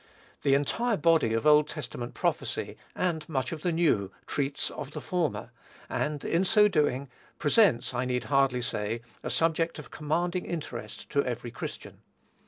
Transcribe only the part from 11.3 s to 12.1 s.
Christian.